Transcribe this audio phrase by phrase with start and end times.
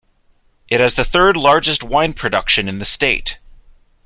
[0.67, 3.37] It has the third-largest wine production in the state.